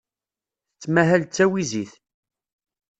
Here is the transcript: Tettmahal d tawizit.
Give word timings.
Tettmahal 0.69 1.21
d 1.23 1.27
tawizit. 1.31 1.93